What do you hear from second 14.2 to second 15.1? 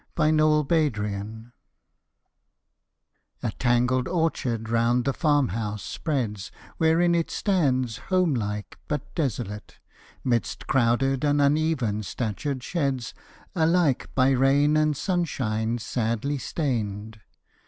rain and